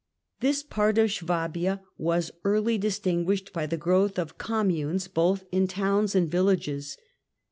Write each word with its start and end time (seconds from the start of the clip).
This 0.39 0.63
part 0.63 0.97
of 0.97 1.11
Swabia 1.11 1.81
was 1.95 2.31
early 2.43 2.79
distinguished 2.79 3.53
by 3.53 3.67
the 3.67 3.77
growth 3.77 4.17
of 4.17 4.39
communes 4.39 5.07
both 5.07 5.43
in 5.51 5.67
towns 5.67 6.15
and 6.15 6.27
villages. 6.27 6.97